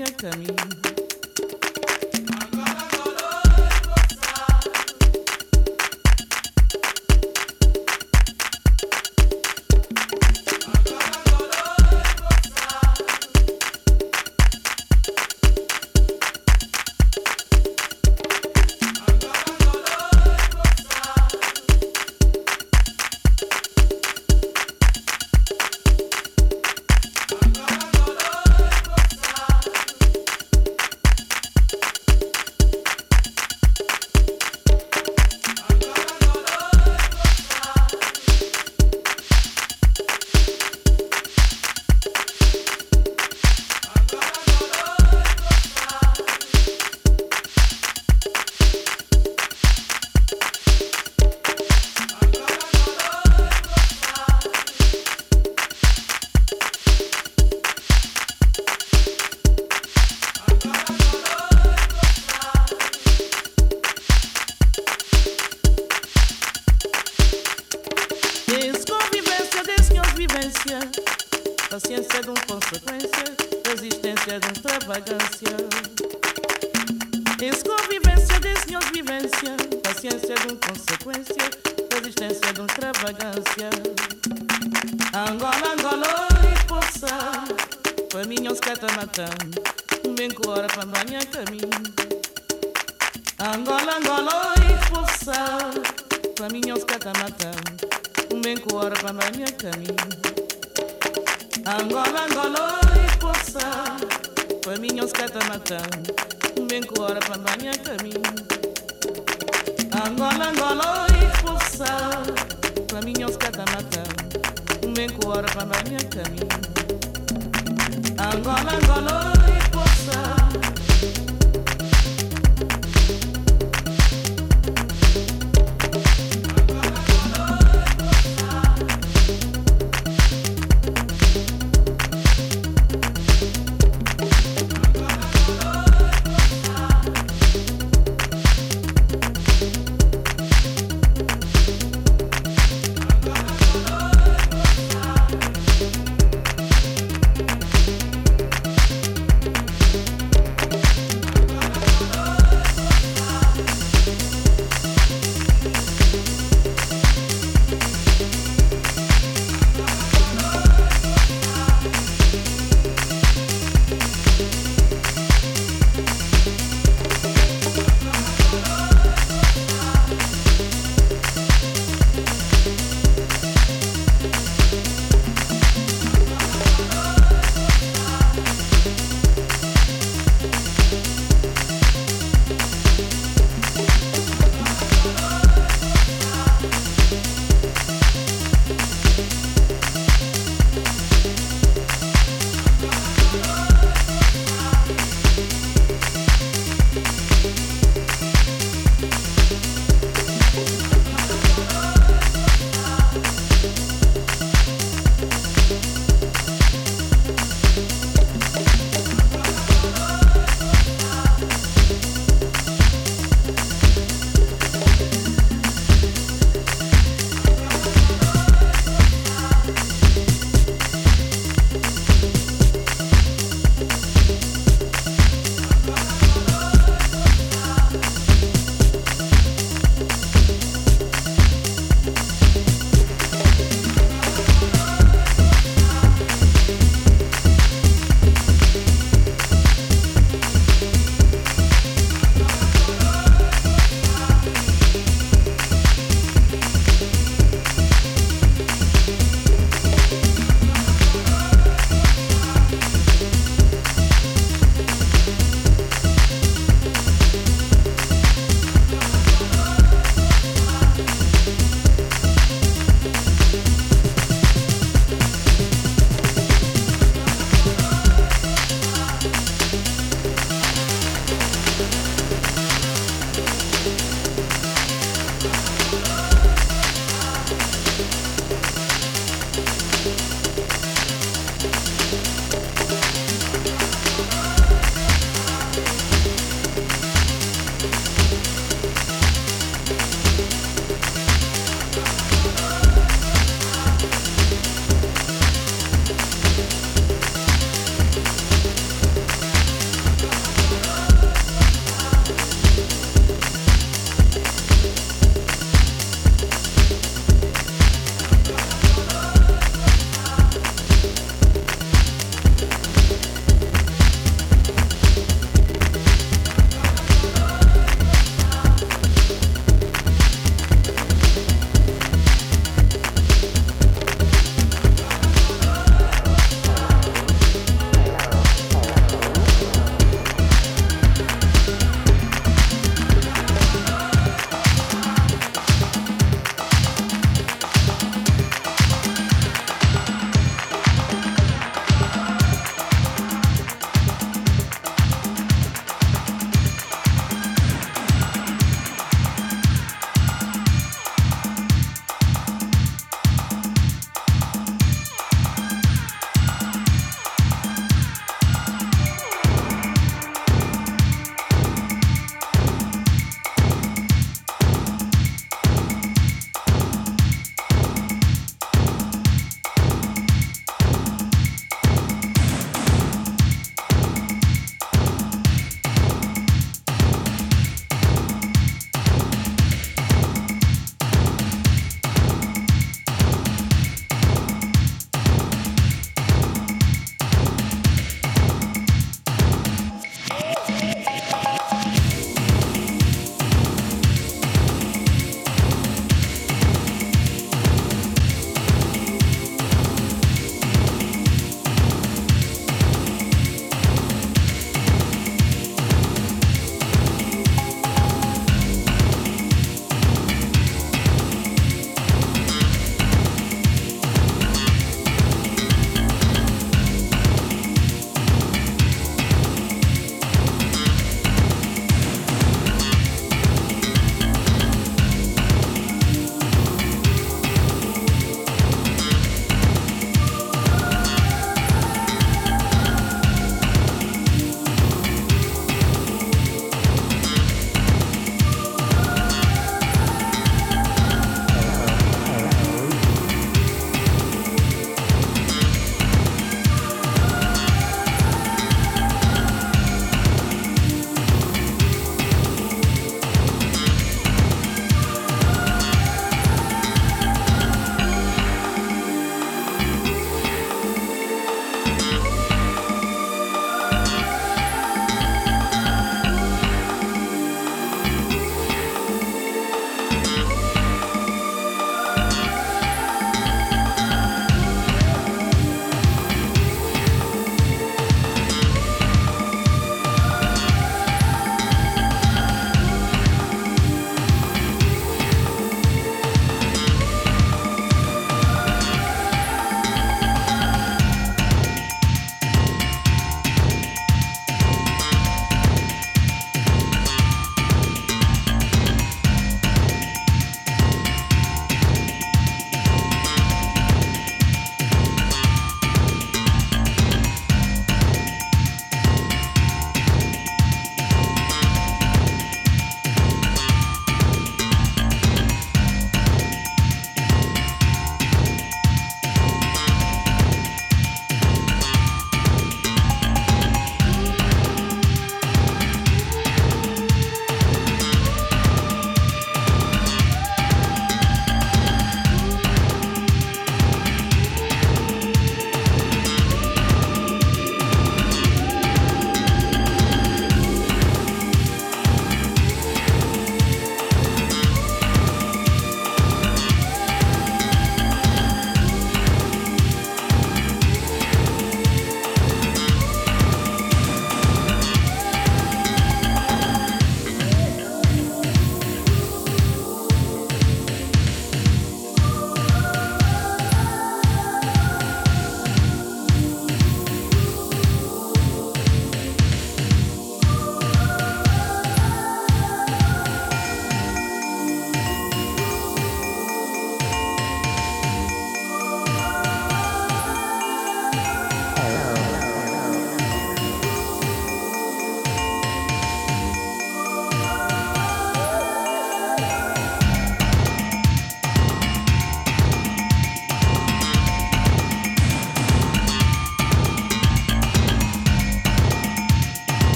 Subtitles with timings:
[0.00, 0.87] hora para banhar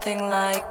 [0.00, 0.64] something like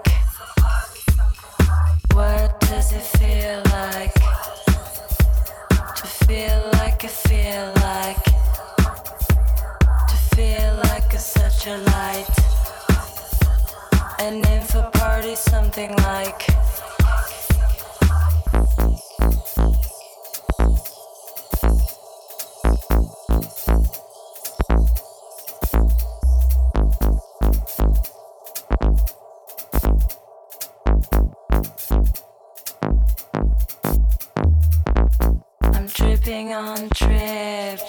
[35.90, 37.80] tripping on trip.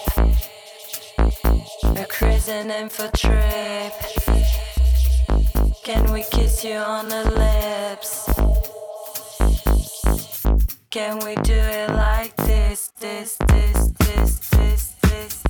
[1.97, 3.93] A christening for trip.
[5.83, 8.29] Can we kiss you on the lips?
[10.89, 15.40] Can we do it like this, this, this, this, this, this?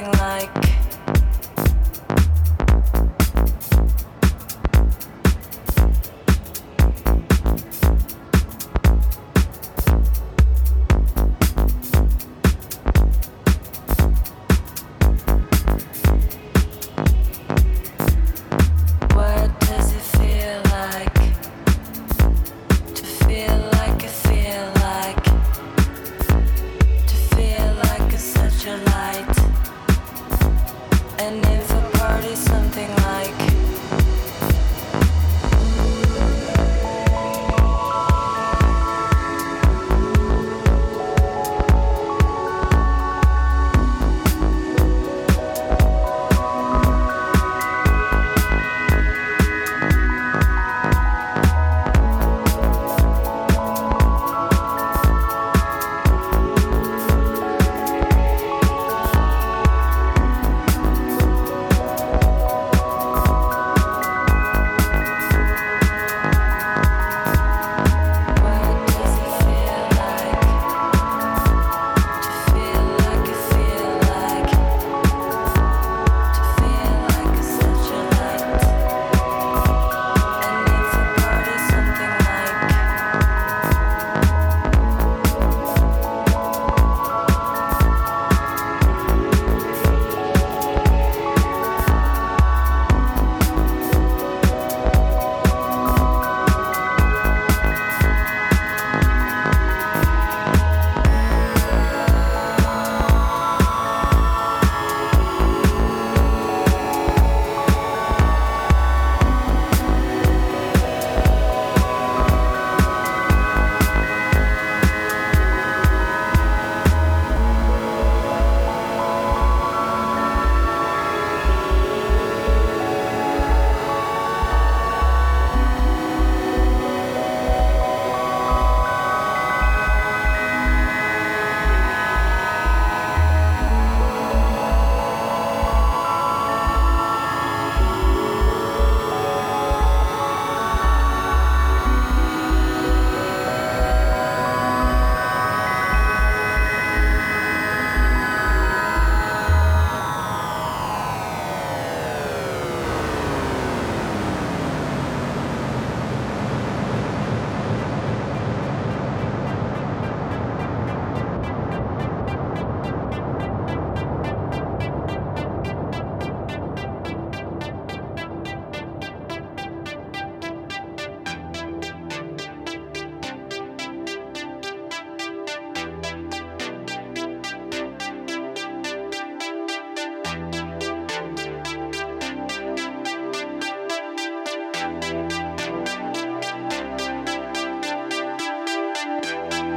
[0.00, 0.55] nothing like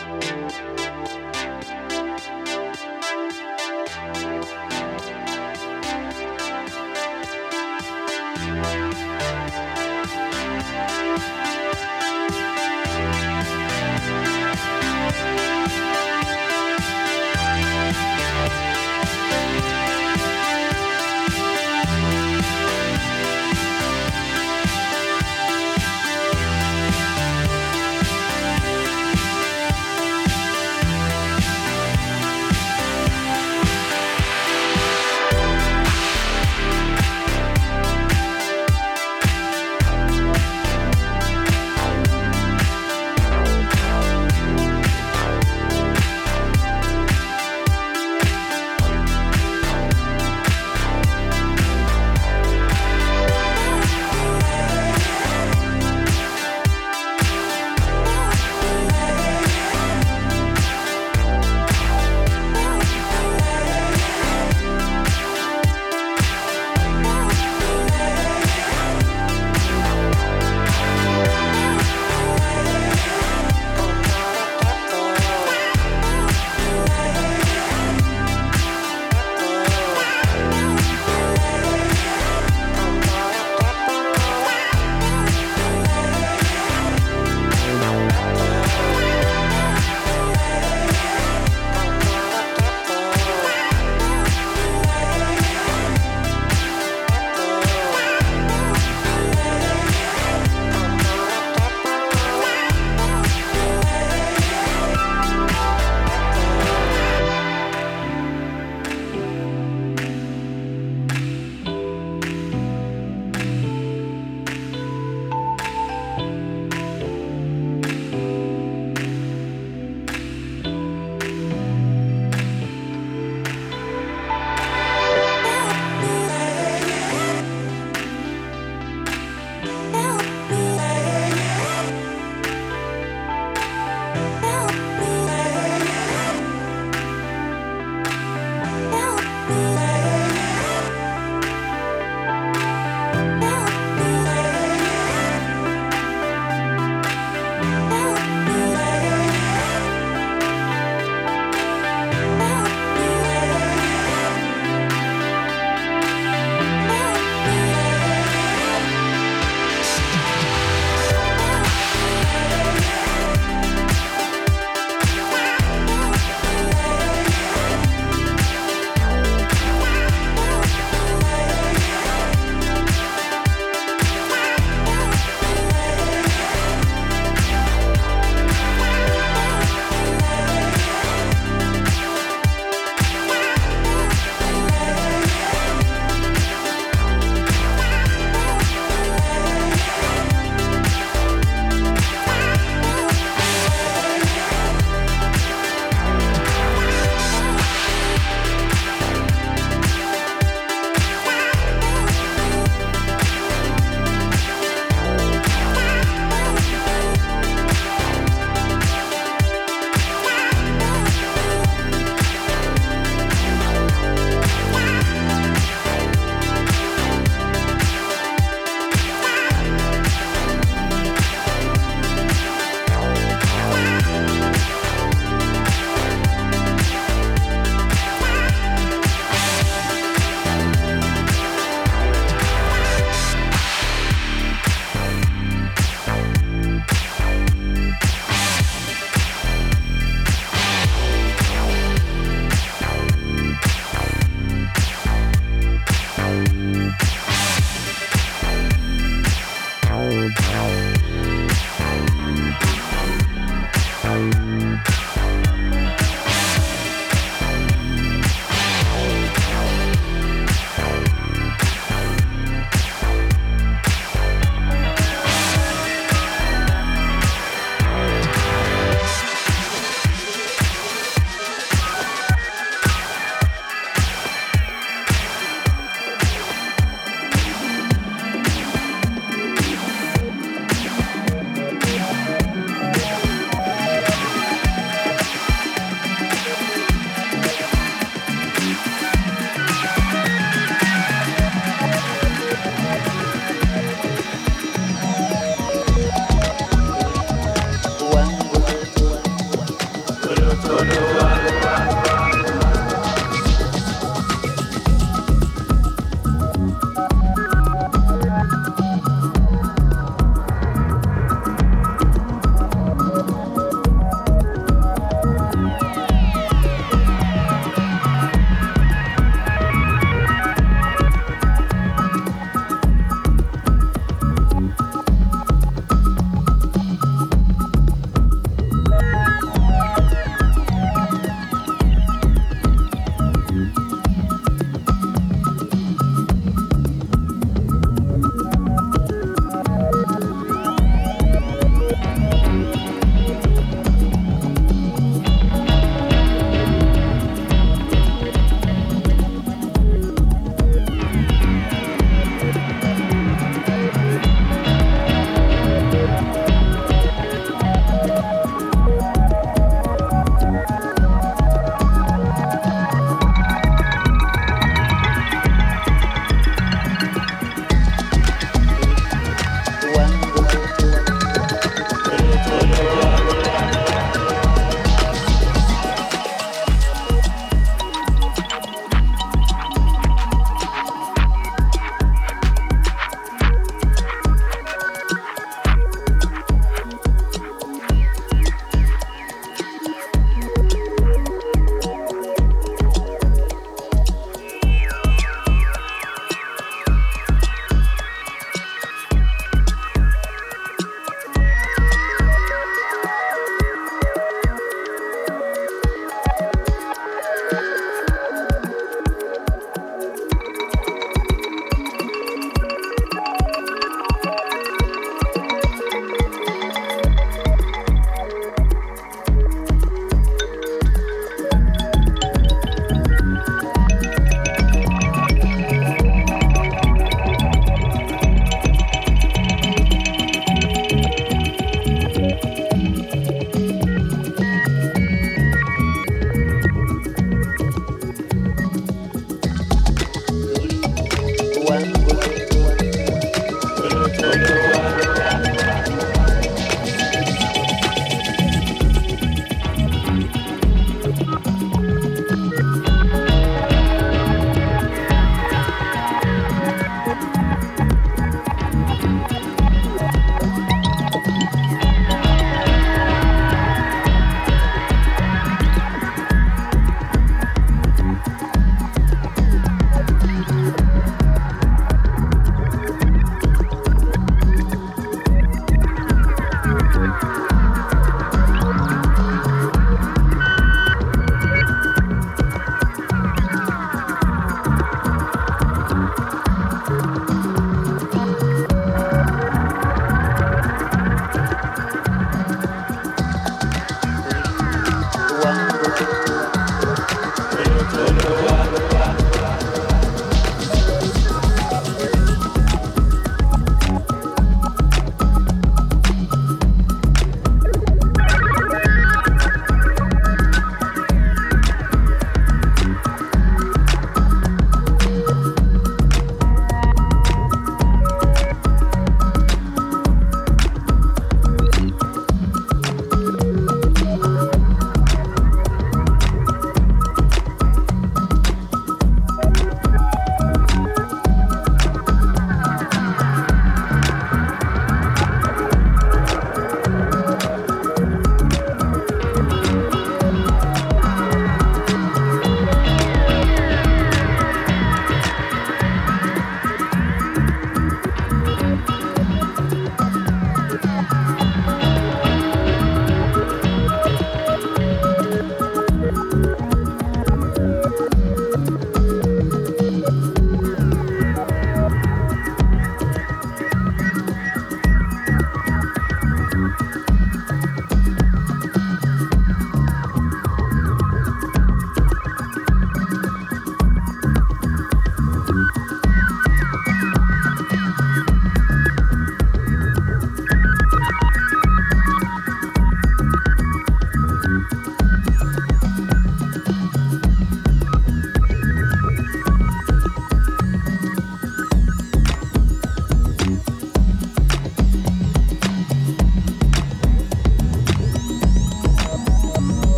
[0.00, 0.24] Thank
[5.28, 5.29] you.